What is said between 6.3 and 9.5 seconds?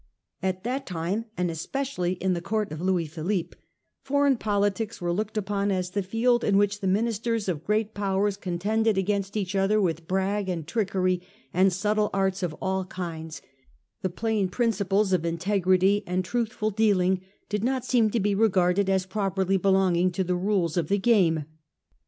in which the ministers of great Powers con tended against